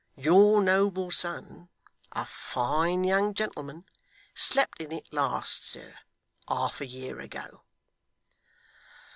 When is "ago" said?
7.19-7.61